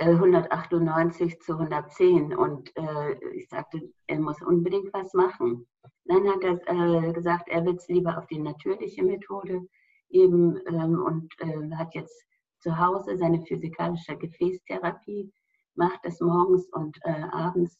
[0.00, 5.66] 198 äh, zu 110 und äh, ich sagte, er muss unbedingt was machen.
[6.04, 9.66] Dann hat er äh, gesagt, er will es lieber auf die natürliche Methode
[10.08, 12.24] eben ähm, und äh, hat jetzt
[12.60, 15.32] zu Hause seine physikalische Gefäßtherapie,
[15.74, 17.78] macht es morgens und äh, abends.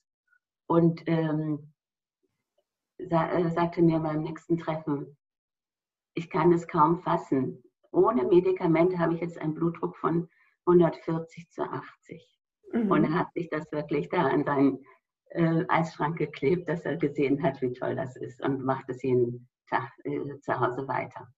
[0.66, 1.72] Und ähm,
[2.98, 5.16] sa äh, sagte mir beim nächsten Treffen,
[6.14, 7.62] ich kann es kaum fassen.
[7.90, 10.28] Ohne Medikamente habe ich jetzt einen Blutdruck von
[10.68, 12.38] 140 zu 80.
[12.72, 12.90] Mhm.
[12.90, 14.84] Und er hat sich das wirklich da an seinen
[15.30, 19.48] äh, Eisschrank geklebt, dass er gesehen hat, wie toll das ist und macht es jeden
[19.68, 21.28] Tag äh, zu Hause weiter.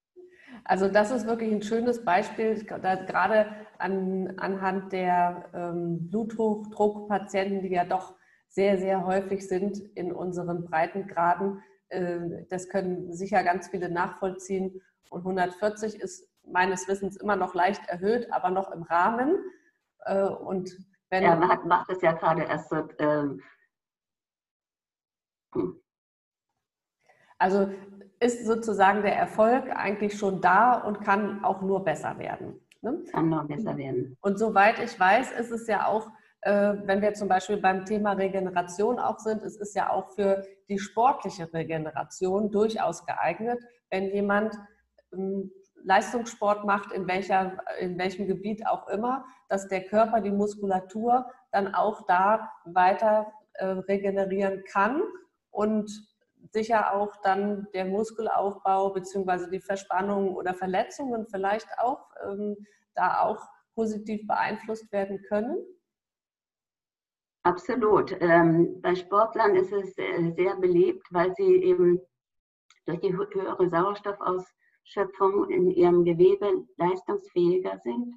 [0.64, 3.46] Also das ist wirklich ein schönes Beispiel, gerade
[3.78, 8.14] an, anhand der ähm, Bluthochdruckpatienten, die ja doch
[8.48, 11.62] sehr, sehr häufig sind in unseren Breitengraden.
[11.88, 14.80] Äh, das können sicher ganz viele nachvollziehen.
[15.08, 19.38] Und 140 ist meines Wissens immer noch leicht erhöht, aber noch im Rahmen.
[20.04, 20.70] Äh, und
[21.10, 22.88] wenn er macht, macht es ja gerade erst so.
[22.98, 23.42] Ähm,
[25.54, 25.80] hm.
[27.38, 27.70] Also
[28.20, 32.60] ist sozusagen der Erfolg eigentlich schon da und kann auch nur besser werden.
[32.82, 33.02] Ne?
[33.10, 34.16] Kann nur besser werden.
[34.20, 36.06] Und soweit ich weiß, ist es ja auch,
[36.42, 40.44] äh, wenn wir zum Beispiel beim Thema Regeneration auch sind, es ist ja auch für
[40.68, 43.58] die sportliche Regeneration durchaus geeignet,
[43.90, 44.54] wenn jemand
[45.12, 45.50] ähm,
[45.84, 51.74] Leistungssport macht, in, welcher, in welchem Gebiet auch immer, dass der Körper, die Muskulatur dann
[51.74, 55.02] auch da weiter äh, regenerieren kann
[55.50, 55.90] und
[56.52, 59.50] sicher auch dann der Muskelaufbau bzw.
[59.50, 62.56] die Verspannungen oder Verletzungen vielleicht auch ähm,
[62.94, 65.56] da auch positiv beeinflusst werden können?
[67.42, 68.16] Absolut.
[68.20, 72.00] Ähm, bei Sportlern ist es äh, sehr beliebt, weil sie eben
[72.84, 73.70] durch die höhere
[74.84, 78.14] Sauerstoffausschöpfung in ihrem Gewebe leistungsfähiger sind.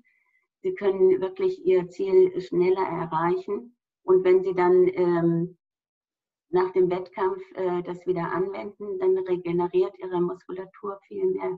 [0.61, 3.75] Sie können wirklich ihr Ziel schneller erreichen.
[4.03, 5.57] Und wenn sie dann ähm,
[6.49, 11.57] nach dem Wettkampf äh, das wieder anwenden, dann regeneriert ihre Muskulatur viel mehr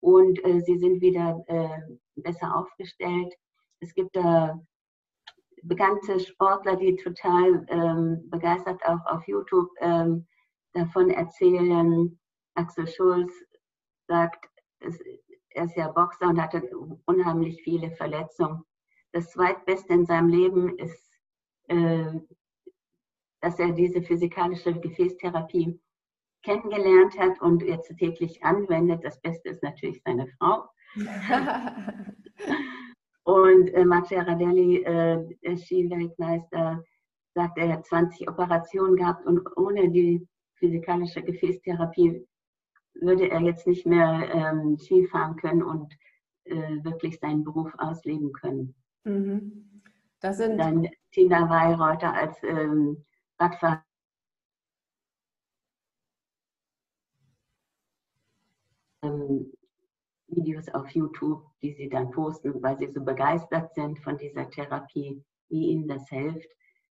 [0.00, 1.80] und äh, sie sind wieder äh,
[2.16, 3.32] besser aufgestellt.
[3.80, 4.60] Es gibt da
[5.62, 10.26] bekannte Sportler, die total ähm, begeistert auch auf YouTube ähm,
[10.72, 12.18] davon erzählen.
[12.54, 13.32] Axel Schulz
[14.06, 14.46] sagt,
[15.50, 16.62] er ist ja Boxer und hatte
[17.06, 18.62] unheimlich viele Verletzungen.
[19.12, 21.06] Das zweitbeste in seinem Leben ist
[21.68, 22.20] äh,
[23.40, 25.80] dass er diese physikalische Gefäßtherapie
[26.42, 29.02] kennengelernt hat und jetzt täglich anwendet.
[29.04, 30.68] Das Beste ist natürlich seine Frau.
[33.24, 36.82] und äh, Maciej Radelli, äh, der Skiweltmeister,
[37.34, 42.26] sagt, er hat 20 Operationen gehabt und ohne die physikalische Gefäßtherapie
[43.00, 45.92] würde er jetzt nicht mehr ähm, Ski fahren können und
[46.44, 48.74] äh, wirklich seinen Beruf ausleben können.
[49.04, 49.82] Mhm.
[50.20, 53.04] Das sind Dann Tina Weireuter als ähm,
[53.38, 53.82] Radfahren
[59.02, 59.52] ähm,
[60.28, 65.22] Videos auf YouTube, die sie dann posten, weil sie so begeistert sind von dieser Therapie,
[65.48, 66.48] wie ihnen das hilft,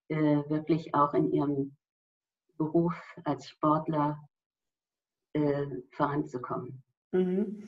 [0.09, 0.17] äh,
[0.49, 1.77] wirklich auch in ihrem
[2.57, 4.19] Beruf als Sportler
[5.33, 6.83] äh, voranzukommen.
[7.12, 7.62] Mhm.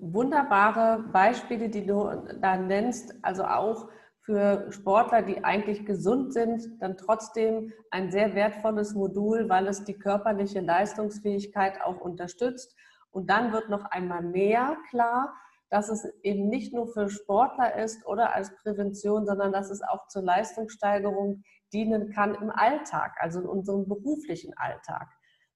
[0.00, 3.88] Wunderbare Beispiele, die du da nennst, also auch
[4.20, 9.98] für Sportler, die eigentlich gesund sind, dann trotzdem ein sehr wertvolles Modul, weil es die
[9.98, 12.76] körperliche Leistungsfähigkeit auch unterstützt.
[13.10, 15.34] Und dann wird noch einmal mehr klar,
[15.70, 20.08] dass es eben nicht nur für Sportler ist oder als Prävention, sondern dass es auch
[20.08, 21.42] zur Leistungssteigerung
[21.72, 25.08] dienen kann im Alltag, also in unserem beruflichen Alltag.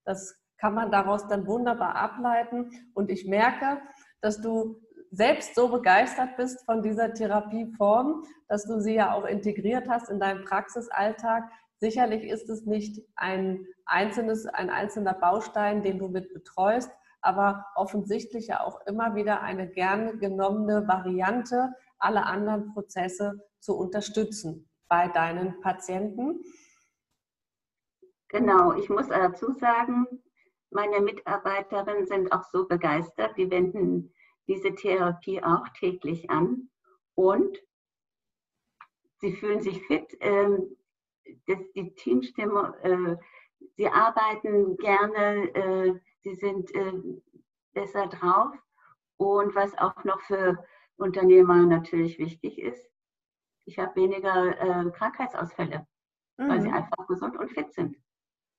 [0.05, 2.71] Das kann man daraus dann wunderbar ableiten.
[2.95, 3.83] Und ich merke,
[4.23, 9.91] dass du selbst so begeistert bist von dieser Therapieform, dass du sie ja auch integriert
[9.91, 11.45] hast in deinen Praxisalltag.
[11.81, 18.47] Sicherlich ist es nicht ein einzelnes, ein einzelner Baustein, den du mit betreust, aber offensichtlich
[18.47, 25.61] ja auch immer wieder eine gern genommene Variante, alle anderen Prozesse zu unterstützen bei deinen
[25.61, 26.41] Patienten.
[28.29, 30.07] Genau, ich muss dazu sagen,
[30.75, 34.13] meine Mitarbeiterinnen sind auch so begeistert, die wenden
[34.49, 36.69] diese Therapie auch täglich an
[37.15, 37.59] und
[39.21, 40.17] sie fühlen sich fit.
[40.21, 40.77] Ähm,
[41.47, 43.17] das, die Teamstimme, äh,
[43.77, 46.93] sie arbeiten gerne, äh, sie sind äh,
[47.73, 48.53] besser drauf.
[49.17, 50.63] Und was auch noch für
[50.97, 52.91] Unternehmer natürlich wichtig ist,
[53.65, 55.87] ich habe weniger Krankheitsausfälle,
[56.37, 56.49] mhm.
[56.49, 56.75] weil sie mhm.
[56.75, 57.97] einfach gesund und fit sind.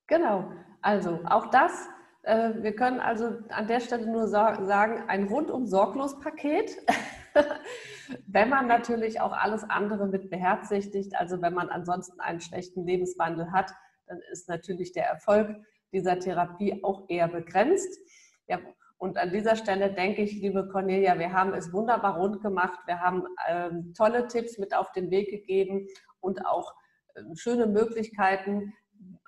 [0.08, 1.90] Genau, also auch das
[2.26, 6.76] wir können also an der Stelle nur sagen, ein rundum sorglos Paket.
[8.28, 13.52] wenn man natürlich auch alles andere mit beherzigt, also wenn man ansonsten einen schlechten Lebenswandel
[13.52, 13.72] hat,
[14.08, 15.56] dann ist natürlich der Erfolg
[15.92, 18.00] dieser Therapie auch eher begrenzt.
[18.48, 18.60] Ja,
[18.98, 22.80] und an dieser Stelle denke ich, liebe Cornelia, wir haben es wunderbar rund gemacht.
[22.86, 25.88] Wir haben ähm, tolle Tipps mit auf den Weg gegeben
[26.20, 26.74] und auch
[27.16, 28.74] äh, schöne Möglichkeiten,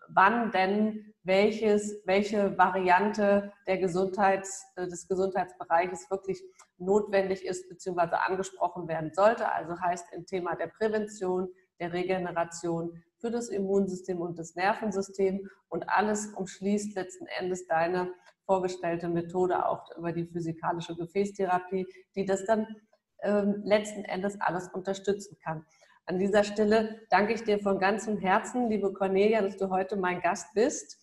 [0.09, 6.41] wann denn welches, welche Variante der Gesundheits, äh, des Gesundheitsbereiches wirklich
[6.77, 8.15] notwendig ist bzw.
[8.15, 9.51] angesprochen werden sollte.
[9.51, 11.49] Also heißt im Thema der Prävention,
[11.79, 18.13] der Regeneration, für das Immunsystem und das Nervensystem und alles umschließt letzten Endes deine
[18.45, 22.67] vorgestellte Methode auch über die physikalische Gefäßtherapie, die das dann
[23.23, 25.65] ähm, letzten Endes alles unterstützen kann.
[26.05, 30.21] An dieser Stelle danke ich dir von ganzem Herzen, liebe Cornelia, dass du heute mein
[30.21, 31.01] Gast bist.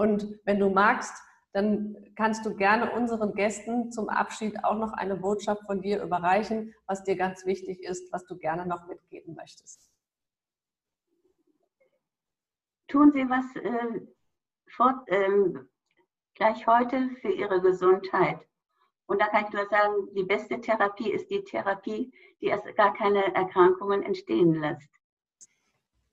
[0.00, 1.12] Und wenn du magst,
[1.52, 6.74] dann kannst du gerne unseren Gästen zum Abschied auch noch eine Botschaft von dir überreichen,
[6.86, 9.90] was dir ganz wichtig ist, was du gerne noch mitgeben möchtest.
[12.88, 14.00] Tun Sie was äh,
[14.70, 15.52] fort, äh,
[16.34, 18.40] gleich heute für Ihre Gesundheit.
[19.04, 22.94] Und da kann ich nur sagen, die beste Therapie ist die Therapie, die erst gar
[22.94, 24.99] keine Erkrankungen entstehen lässt.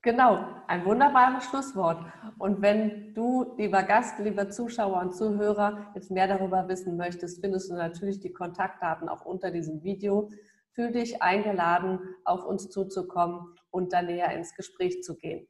[0.04, 2.06] Genau, ein wunderbares Schlusswort.
[2.38, 7.72] Und wenn du, lieber Gast, lieber Zuschauer und Zuhörer, jetzt mehr darüber wissen möchtest, findest
[7.72, 10.30] du natürlich die Kontaktdaten auch unter diesem Video.
[10.74, 15.48] Fühl dich eingeladen, auf uns zuzukommen und da näher ins Gespräch zu gehen.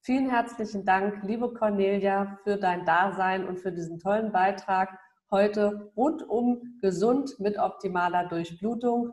[0.00, 4.98] Vielen herzlichen Dank, liebe Cornelia, für dein Dasein und für diesen tollen Beitrag
[5.30, 9.12] heute rundum gesund mit optimaler Durchblutung.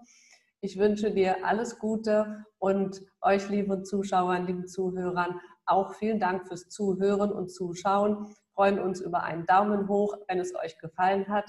[0.61, 6.67] Ich wünsche dir alles Gute und euch, lieben Zuschauern, lieben Zuhörern, auch vielen Dank fürs
[6.69, 8.27] Zuhören und Zuschauen.
[8.27, 11.45] Wir freuen uns über einen Daumen hoch, wenn es euch gefallen hat.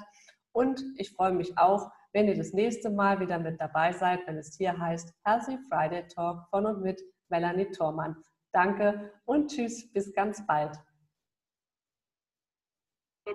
[0.53, 4.37] Und ich freue mich auch, wenn ihr das nächste Mal wieder mit dabei seid, wenn
[4.37, 8.17] es hier heißt Healthy Friday Talk von und mit Melanie Thormann.
[8.53, 10.79] Danke und tschüss, bis ganz bald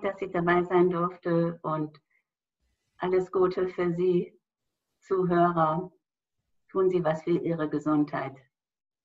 [0.02, 2.02] dass ich dabei sein durfte und
[2.98, 4.40] alles Gute für Sie,
[5.04, 5.92] Zuhörer.
[6.70, 8.36] Tun Sie was für Ihre Gesundheit.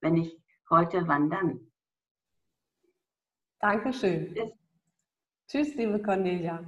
[0.01, 0.39] Wenn nicht
[0.71, 1.61] heute, wann dann?
[3.61, 4.33] Dankeschön.
[4.35, 4.53] Tschüss,
[5.49, 6.65] Tschüss liebe Cornelia.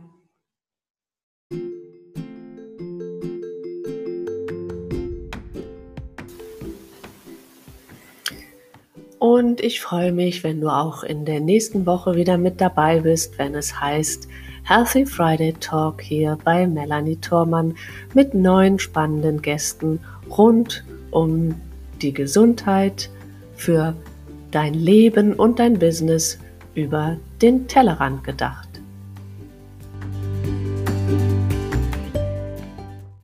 [9.20, 13.38] Und ich freue mich, wenn du auch in der nächsten Woche wieder mit dabei bist,
[13.38, 14.28] wenn es heißt
[14.70, 17.74] Healthy Friday Talk hier bei Melanie Thormann
[18.14, 19.98] mit neuen spannenden Gästen
[20.30, 21.56] rund um
[22.00, 23.10] die Gesundheit
[23.56, 23.96] für
[24.52, 26.38] dein Leben und dein Business
[26.76, 28.69] über den Tellerrand gedacht.